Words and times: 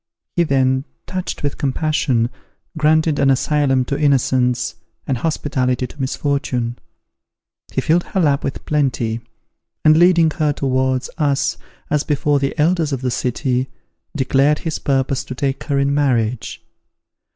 He 0.35 0.41
then, 0.41 0.85
touched 1.05 1.43
with 1.43 1.59
compassion, 1.59 2.31
granted 2.75 3.19
an 3.19 3.29
asylum 3.29 3.85
to 3.85 3.99
innocence, 4.01 4.73
and 5.05 5.19
hospitality 5.19 5.85
to 5.85 6.01
misfortune. 6.01 6.79
He 7.71 7.81
filled 7.81 8.05
her 8.05 8.19
lap 8.19 8.43
with 8.43 8.65
plenty; 8.65 9.21
and, 9.85 9.95
leading 9.95 10.31
her 10.31 10.53
towards 10.53 11.11
us 11.19 11.57
as 11.91 12.03
before 12.03 12.39
the 12.39 12.59
elders 12.59 12.91
of 12.91 13.01
the 13.01 13.11
city, 13.11 13.67
declared 14.17 14.57
his 14.57 14.79
purpose 14.79 15.23
to 15.25 15.35
take 15.35 15.65
her 15.65 15.77
in 15.77 15.93
marriage. 15.93 16.65